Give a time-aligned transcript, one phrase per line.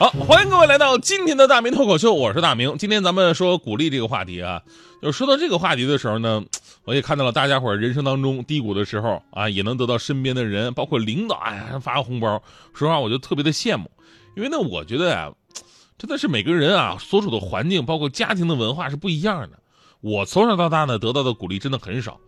[0.00, 2.78] 好，欢迎各位来到今天的大明脱口秀，我是大明。
[2.78, 4.62] 今天咱们说鼓励这个话题啊，
[5.02, 6.42] 就说到这个话题的时候呢，
[6.86, 12.42] 我也看到了大家伙人生当中低谷的时候啊，也能得到身边的人，包括领导哎发个红包。
[12.72, 13.90] 说实话，我就特别的羡慕，
[14.38, 15.32] 因为呢，我觉得啊，
[15.98, 19.58] 真的是每个人啊所处的环境，包括家庭的文化是不一样的。
[20.00, 22.18] 我从小到大呢得到的鼓励真的很少，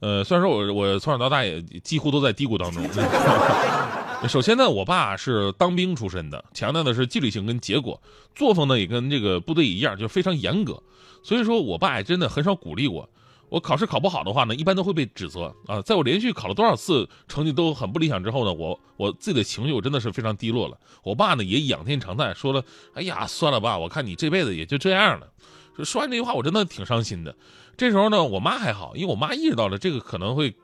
[0.00, 2.82] 呃，虽然说我我从小到大也几乎都在低谷当中。
[4.26, 8.02] 首先呢，我爸是当兵出身的，强调的是纪律性跟结果，
[8.34, 10.82] 作风呢也跟这个部队一样，就非常严格。
[11.22, 13.08] 所以说我爸也真的很少鼓励我。
[13.48, 15.80] 我考试考不好的话呢，一般都会被指责啊。
[15.80, 20.76] 在我连续考了多少次成绩都很不理想之后呢，我我自己的情绪我真的是非常低落了。
[21.02, 22.62] 我爸呢也仰天长叹，说了
[22.94, 25.28] ：“哎呀，算了吧，我看你这辈子也就这样了。”
[25.84, 27.34] 说完这句话，我真的挺伤心的。
[27.76, 30.54] 这时候呢，我妈还好，因为我妈意识到了这个可能会，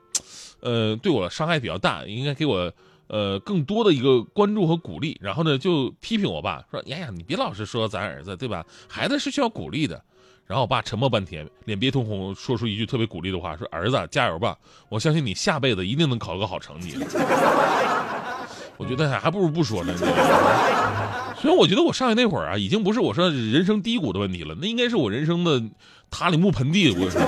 [0.59, 2.71] 呃，对我伤害比较大，应该给我。
[3.07, 8.65] 呃，更多的一个关注和鼓励，然后呢，就批评我爸说：“呀呀，你别老是说咱儿子，对吧？
[8.87, 10.01] 孩子是需要鼓励的。”
[10.47, 14.57] 然后我爸沉默半天，脸憋通红，说出一句特别鼓励的话：“说儿子加油吧，
[14.89, 16.95] 我相信你下辈子一定能考个好成绩。”
[18.77, 19.95] 我觉得还不如不说呢。
[21.37, 25.63] 所以我觉得我上学那会儿啊，已经不是我说人生低谷的问题了，那应该是我人生的
[26.09, 26.91] 塔里木盆地。
[26.91, 27.21] 我说。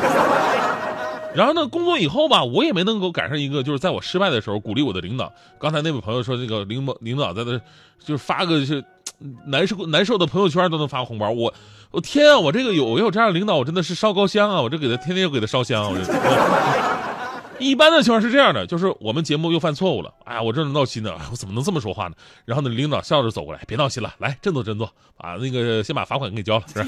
[1.38, 5.32] 然后呢，工作以后吧，我也没能够赶上一个，就是在我失败的时候鼓励我的领导。
[5.60, 7.60] 刚才那位朋友说，这个领导领导在那，
[8.04, 8.84] 就是发个是
[9.46, 11.30] 难受难受的朋友圈都能发红包。
[11.30, 11.54] 我
[11.92, 14.60] 我天啊，我这个有我有这样的领导，我真的是烧高香啊！
[14.60, 15.88] 我这给他天天又给他烧香。
[15.92, 16.12] 我这
[17.64, 22.16] 一般的情况是这样的，就是我们节目又犯错误了，哎呀，我这闹心呢，我怎么能这么说话呢？
[22.46, 26.84] 然后呢，领导笑着走过来，别闹心了，来振作振作，把那个先把罚款给交了，是。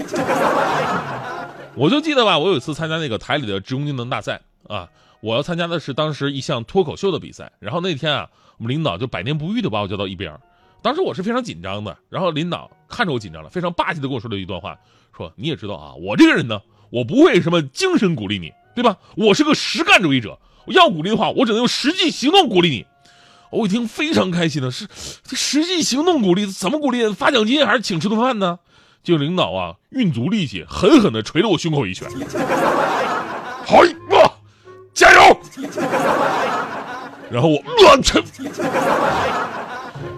[1.75, 4.90] 我就记得吧，我有一次参加那个台里的职工技能大赛啊，
[5.22, 7.52] 我要参加的是当时一项脱口秀的比赛。
[7.59, 10.38] 然后那天啊，我们领导就百年不遇的把我叫到一边，
[10.81, 11.96] 当时我是非常紧张的。
[12.09, 14.78] 然后领导看着我紧张了，非常霸气的跟我说了一段话，
[15.16, 18.97] 说你也知道啊，我这个人呢，我不会什么精神鼓励你，对吧？
[19.16, 20.38] 我是个实干主义者，
[20.68, 22.86] 要鼓励的话，我只能用实际行动鼓励你。
[23.51, 24.88] 我一听非常开心的是，
[25.34, 27.12] 实际行动鼓励怎么鼓励？
[27.13, 28.59] 发奖金还是请吃顿饭呢？
[29.04, 32.10] 就领导啊，运足力气，狠狠地捶了我胸口一拳。
[33.66, 33.78] 好，
[34.94, 35.40] 加油！
[37.32, 38.22] 然后我乱成。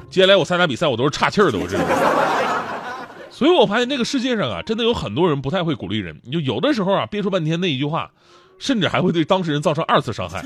[0.09, 1.77] 接下来我参加比赛，我都是岔气儿的，我这。
[3.29, 6.21] 所以我发现这个世界上啊，真的有很多人不太会鼓励人。
[6.31, 8.11] 就有的时候啊，憋出半天那一句话，
[8.57, 10.43] 甚至还会对当事人造成二次伤害。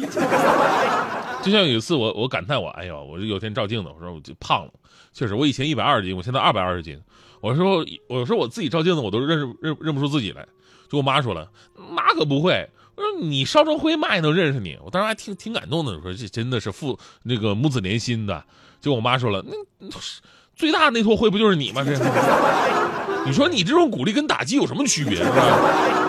[1.42, 4.72] 就像有一次，我我感叹我，哎呦，我有天照镜子，我说我就胖了，
[5.14, 7.00] 确实，我以前一百二十斤，我现在二百二十斤。
[7.46, 10.44] 我说，我说我自己照镜子，我都认识认认不出自己来。
[10.90, 11.48] 就我妈说了，
[11.92, 12.68] 妈可不会。
[12.96, 14.76] 我说你烧成灰，妈也能认识你。
[14.84, 18.44] 我当时还挺挺感动的，我说这真的是父那个母子连心的。
[18.82, 19.90] 就我妈说了，那
[20.56, 21.84] 最大的那坨灰不就是你吗？
[21.84, 21.92] 这，
[23.28, 25.18] 你说你这种鼓励跟打击有什么区别？
[25.18, 26.05] 是吧？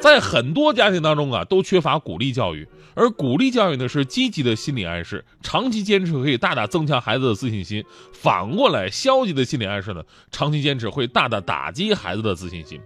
[0.00, 7.84] 在很多家庭当中啊，都缺乏鼓励教育，而鼓励教育呢是积极的心理暗示，长期坚持可以大大增强孩子的自信心。
[8.12, 12.80] 反过来，消极的心理暗示呢，长期坚持会大大打击孩子的自信心。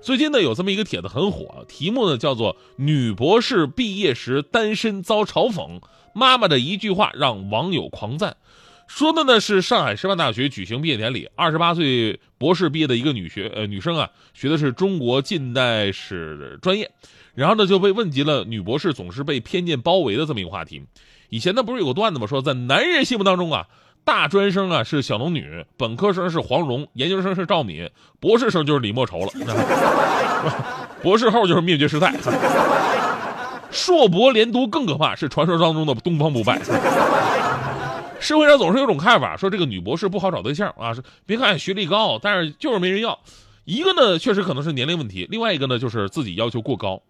[0.00, 5.80] 最近呢，有这么一个帖子很火，题目呢叫做“女博士毕业时单身遭嘲讽，
[6.14, 8.36] 妈妈的一句话让网友狂赞”。
[8.94, 16.90] 说的呢是上海师范大学举行毕业典礼，二十八岁博士毕业的一个女学呃女生啊，学的是中国近代史专业，
[17.34, 20.82] 然后呢就被问及了女博士总是被偏见包围的这么一个话题。
[21.30, 22.26] 以前呢不是有个段子吗？
[22.26, 23.66] 说在男人心目当中啊，
[24.04, 27.88] 大专生啊是小龙女，本科生是黄蓉，研究生是赵敏，
[28.20, 29.32] 博士生就是李莫愁了，
[31.02, 32.14] 博士后就是灭绝师太，
[33.70, 36.60] 硕博连读更可怕，是传说当中的东方不败。
[38.22, 40.94] 社会上总是有种看法，说这个女博士不好找对象啊。
[40.94, 43.18] 是别看学历高，但是就是没人要。
[43.64, 47.02] 一个呢，确实可能是年龄问题；另外一个呢，就是自己要求过高。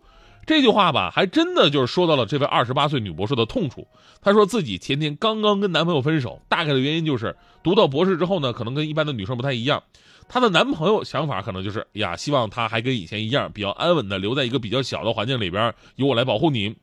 [0.45, 3.87] 这句话吧，还真的就是说到了这位二十八岁女博士的痛处。
[4.21, 9.83] 她说自己前天刚刚跟男朋友分手，大概的原因就是读到博士之后呢，可能跟一般的女生不太一样。
[10.29, 16.75] 她的男朋友想法可能就是呀，希望她还跟以前一样，比较安稳的留在一个比较小的环境里边，由我来保护你。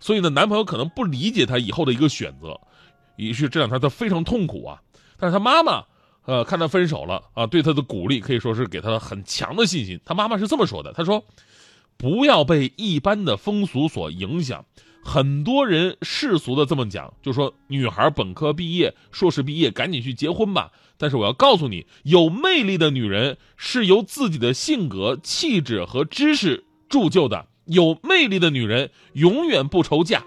[0.00, 2.58] 所以呢，男朋友可能不理解她以后的一个选择。
[3.16, 4.80] 于是这两天他非常痛苦啊，
[5.18, 5.84] 但是他妈妈
[6.26, 10.00] 呃，看他分手了啊，对他的鼓励可以说是给他很强的信心。
[10.06, 11.22] 他妈妈是这么说的：“他说，
[11.98, 14.64] 不要被一般的风俗所影响。
[15.04, 20.72] 很多人世俗的这么讲，就说女孩本科毕业、硕士毕业，赶紧去结婚吧。
[20.96, 27.46] 但是我要告诉你，有魅力的女人是由自己的性格、气质和知识铸就的。
[27.66, 30.24] 有魅力的女人永远不愁嫁。”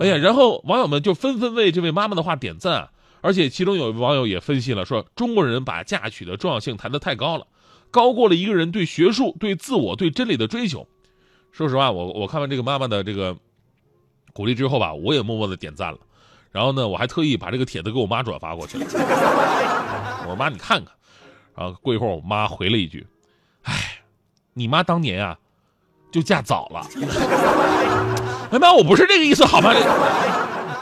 [0.00, 2.90] 哎呀，然后网友们就纷纷为这位妈妈的话点赞。
[3.22, 7.46] 而且其中有一位网友也分析了，说中国人把嫁娶的重要性抬得太高了，
[7.90, 10.86] 高过了一个人对学术、对自我、对真理的追求。
[11.50, 13.36] 说实话，我我看完这个妈妈的这个
[14.32, 15.98] 鼓励之后吧，我也默默的点赞了。
[16.52, 18.86] 然后呢，我还特意把这个帖子给我妈转发过去了。
[20.22, 20.94] 我说妈，你看看。
[21.56, 23.04] 然后过一会儿，我妈回了一句
[23.64, 24.02] ：“哎，
[24.52, 25.38] 你妈当年啊，
[26.16, 26.80] 就嫁早了。
[28.50, 29.74] ”哎妈，我不是这个意思，好吗？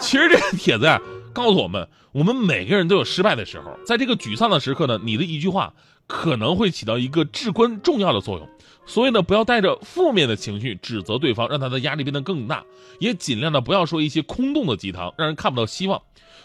[0.00, 1.00] 其实这个帖子呀。
[1.32, 5.74] 告诉我们，我们每个人都有失败的时候，在这个沮丧的时刻呢，你的一句话
[6.06, 8.48] 可能会起到一个至关重要的作用。
[8.86, 12.62] 所以呢，不要带着负面的情绪指责对方，让他的压力变得更大，
[13.00, 16.00] 也尽量的不要说一些空洞的鸡汤，让人看不到希望。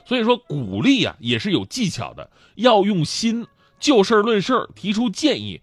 [0.07, 3.45] 所以说，鼓励啊也是有技巧的，要用心，
[3.79, 5.61] 就事论事提出建议，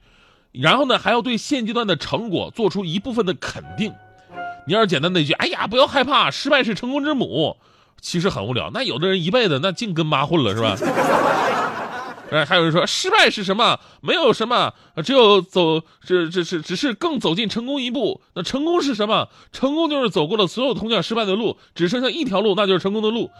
[0.60, 3.92] 然后呢还要对现阶段的成果做出一部分的肯定。
[4.66, 7.56] 你要是简单的一句，哎呀，不要害怕，失败是成功之母。
[8.00, 10.76] 其实很无聊，那有的人一辈子那净跟妈混了，是吧？
[12.30, 13.78] 哎，还有人说失败是什么？
[14.00, 14.74] 没有什么，
[15.04, 18.20] 只有走，这这是只是更走进成功一步。
[18.34, 19.28] 那成功是什么？
[19.52, 23.30] 成功就是走过了所有通向失败的路，只剩下一条路，那就是成功的路。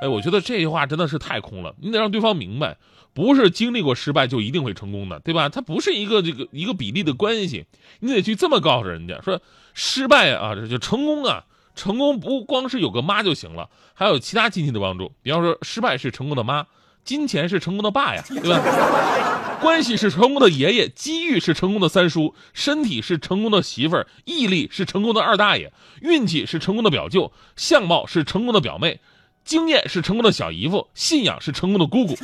[0.00, 1.74] 哎，我觉得这句话真的是太空了。
[1.80, 2.76] 你得让对方明白，
[3.12, 5.48] 不是经历过失败就一定会成功的，对吧？
[5.48, 7.66] 它不是一个这个一个比例的关系。
[8.00, 9.40] 你得去这么告诉人家说，
[9.74, 11.44] 失败啊，这就成功啊。
[11.76, 15.12] 成功不光是有个妈就行了，还有其他亲戚的帮助。
[15.22, 16.66] 比方说，失败是成功的妈，
[17.04, 19.58] 金钱是成功的爸呀， 对吧？
[19.62, 25.72] 关系是成功的爷爷，机遇是成功的三叔，身体是成功的媳妇儿，毅力是成功的二大爷，
[26.02, 29.00] 运气是成功的表舅，相貌是成功的表妹，
[29.50, 32.14] 经验是成功的小姨夫，信仰是成功的姑姑。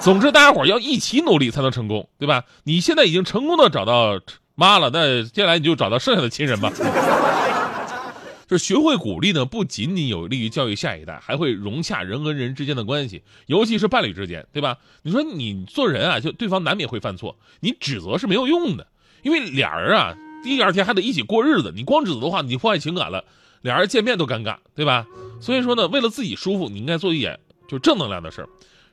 [0.00, 2.42] 总之，大家伙要一起努力才能成功，对吧？
[2.64, 4.20] 你现在已经成功的找到
[4.56, 6.72] 妈了，那接下来你就找到剩下的亲人吧。
[8.48, 14.78] 就学会鼓励呢，不仅仅有利于教育下一代，还会融洽人和人之间的关系，尤其是伴侣之间，对吧？
[15.04, 18.88] 你说你做人啊，就对方难免会犯错，你指责是没有用的，
[19.22, 23.22] 因为俩人啊，第二天还得一起过日子，你光指责的话，你破坏情感了，
[23.60, 25.06] 俩人见面都尴尬，对吧？
[25.42, 28.48] 所以说呢，为了自己舒服，你应该做一点就正能量的事儿，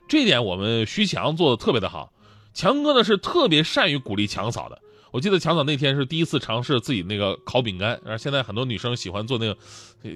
[0.07, 2.11] 这点我们徐强做的特别的好，
[2.53, 4.81] 强哥呢是特别善于鼓励强嫂的。
[5.11, 9.57] 我记得强嫂那天是第一次尝试自己那个烤饼干，然后现在很多女生喜欢做那个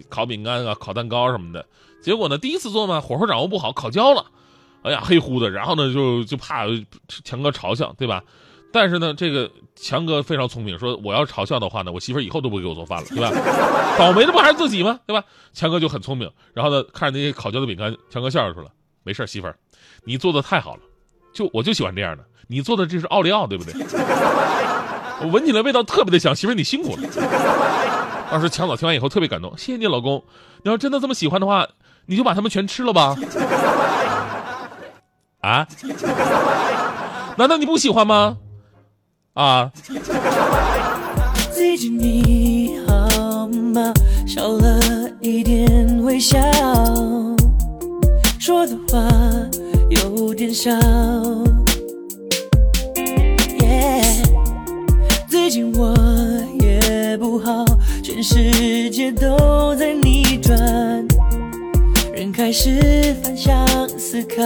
[0.09, 1.65] 烤饼干啊、烤蛋糕什么的。
[2.01, 4.25] 结果呢，第一次做嘛，火候掌握不好，烤焦了，
[4.81, 5.49] 哎呀，黑乎的。
[5.49, 6.65] 然后呢，就就怕
[7.23, 8.23] 强哥嘲笑，对吧？
[8.73, 13.31] 但是呢，这个强哥非常聪明，说我要嘲笑的话呢，我媳妇以后都不给我做饭了，对吧？
[13.99, 14.99] 倒霉的不还是自己吗？
[15.05, 15.23] 对吧？
[15.53, 18.71] 强哥就很聪明，然后呢，看着那些烤焦的饼干，强哥笑着说了
[19.05, 19.55] ：“没事媳妇儿，
[20.03, 20.81] 你做的太好了，
[21.33, 22.23] 就我就喜欢这样的。
[22.47, 23.73] 你做的这是奥利奥，对不对？”
[25.21, 27.03] 我闻起来味道特别的香，媳妇你辛苦了。
[28.31, 30.23] 当时强嫂听完以后特别感动，谢谢你老公。
[30.63, 31.67] 你要真的这么喜欢的话，
[32.07, 33.15] 你就把它们全吃了吧。
[35.41, 35.67] 啊？
[37.37, 38.37] 难道你不喜欢吗？
[39.33, 39.71] 啊？
[41.51, 43.91] 最近你好吗？
[44.27, 44.79] 少了
[45.21, 46.39] 一点微笑，
[48.39, 48.99] 说的话
[49.89, 50.71] 有点少。
[55.27, 55.95] 最近我
[56.61, 57.65] 也不好，
[58.03, 60.57] 全世界都在逆转，
[62.13, 64.43] 人开始反向思考，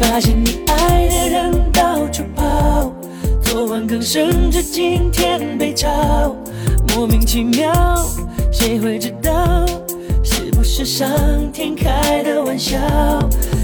[0.00, 2.92] 发现你爱的人到处跑，
[3.42, 6.34] 昨晚刚升职，今天被炒，
[6.88, 7.72] 莫名其妙，
[8.52, 9.64] 谁会知道？
[10.22, 11.08] 是不是上
[11.52, 12.78] 天开的玩笑？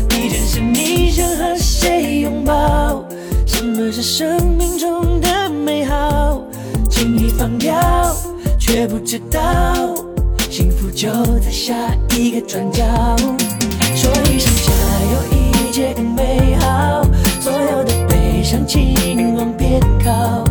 [0.08, 3.04] 地震时你想和谁拥抱？
[3.46, 6.42] 什么是生命中的美好？
[6.88, 7.74] 轻易放掉，
[8.58, 9.40] 却不知道
[10.50, 11.08] 幸福就
[11.40, 11.74] 在下
[12.16, 12.84] 一个转角。
[13.94, 14.52] 说一声
[15.73, 17.02] 加油，一切更美好。
[17.41, 20.45] 所有的悲伤，请往边靠。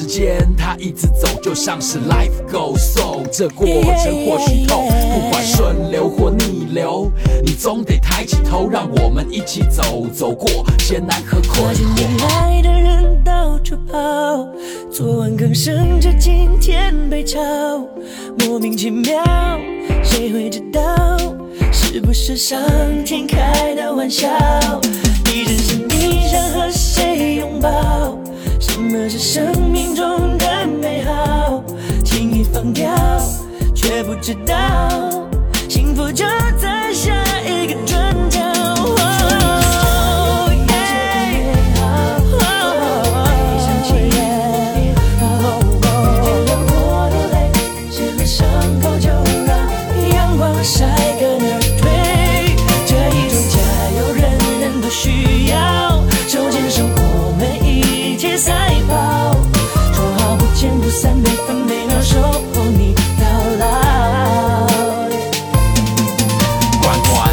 [0.00, 1.28] 时间它一直走。
[1.42, 7.12] 就像是 life goes on，这过程或许痛，不管顺流或逆流，
[7.44, 11.78] 你总得抬起头，让我们一起走，走过艰难和困惑。
[11.96, 14.48] 你爱的人到处跑，
[14.90, 17.38] 昨晚刚升职，今天被炒，
[18.38, 19.22] 莫名其妙，
[20.02, 20.80] 谁会知道？
[21.70, 22.58] 是不是上
[23.04, 24.30] 天开的玩笑？
[25.26, 28.16] 你真心你想和谁拥抱？
[28.80, 31.62] 什么是生命中的美好？
[32.02, 32.90] 轻易放掉，
[33.74, 34.56] 却不知道，
[35.68, 36.24] 幸福就
[36.58, 38.09] 在下一个转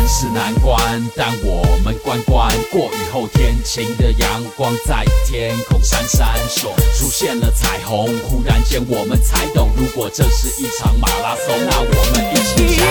[0.08, 0.78] 是难关，
[1.18, 8.08] 但我们关关过雨后，天晴的阳光在天空闪闪烁，出现了彩虹。
[8.20, 12.86] 忽然间，我们才懂，如果这是一场马拉松，那我们一起加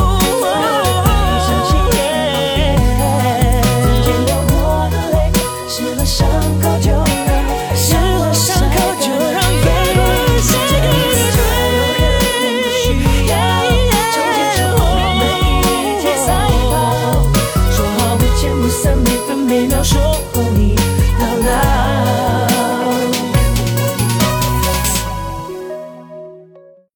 [0.00, 0.05] 油！